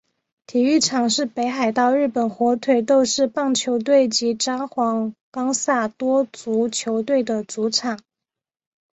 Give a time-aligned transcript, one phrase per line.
[0.47, 7.99] 体育场是北海道日本火腿斗士棒球队及札幌冈萨多足球队的主场。